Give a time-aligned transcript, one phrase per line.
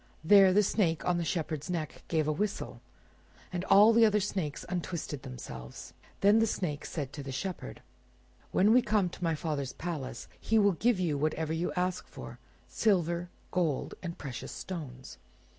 [0.23, 2.81] There the Snake on the Shepherd's neck gave a whistle,
[3.53, 5.93] and all the other snakes untwisted themselves.
[6.21, 7.83] Then the Snake said to the Shepherd—
[8.51, 12.39] "When we come to my father's palace he will give you whatever you ask for:
[12.67, 15.19] silver, gold, and precious stones.